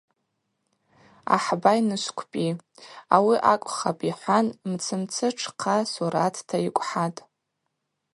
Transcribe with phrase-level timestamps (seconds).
[1.35, 2.47] Ахӏба йнышв квпӏи–
[3.15, 7.21] ауи акӏвхапӏ– йхӏван мцы-мцы тшхъа суратта йкӏвхӏатӏ.